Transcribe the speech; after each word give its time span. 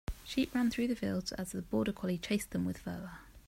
Sheep 0.23 0.55
ran 0.55 0.71
through 0.71 0.87
the 0.87 0.95
fields 0.95 1.31
as 1.33 1.51
the 1.51 1.61
border 1.61 1.93
collie 1.93 2.17
chased 2.17 2.49
them 2.49 2.65
with 2.65 2.79
fervor. 2.79 3.19